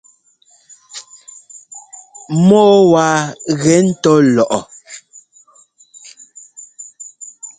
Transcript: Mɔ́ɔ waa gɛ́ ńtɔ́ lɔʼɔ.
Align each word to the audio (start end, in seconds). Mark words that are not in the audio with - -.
Mɔ́ɔ 2.47 2.75
waa 2.91 3.19
gɛ́ 3.61 3.77
ńtɔ́ 3.87 4.17
lɔʼɔ. 4.35 4.59